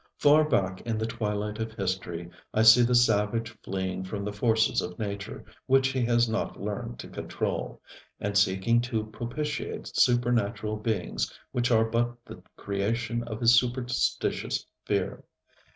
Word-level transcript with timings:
Far 0.17 0.43
back 0.49 0.81
in 0.81 0.97
the 0.97 1.05
twilight 1.05 1.59
of 1.59 1.73
history 1.73 2.31
I 2.55 2.63
see 2.63 2.81
the 2.81 2.95
savage 2.95 3.51
fleeing 3.63 4.03
from 4.03 4.25
the 4.25 4.33
forces 4.33 4.81
of 4.81 4.97
nature 4.97 5.45
which 5.67 5.89
he 5.89 6.03
has 6.05 6.27
not 6.27 6.59
learned 6.59 6.97
to 7.01 7.07
control, 7.07 7.79
and 8.19 8.35
seeking 8.35 8.81
to 8.81 9.05
propitiate 9.05 9.95
supernatural 9.95 10.77
beings 10.77 11.31
which 11.51 11.69
are 11.69 11.85
but 11.85 12.15
the 12.25 12.41
creation 12.57 13.21
of 13.25 13.41
his 13.41 13.53
superstitious 13.53 14.65
fear. 14.85 15.23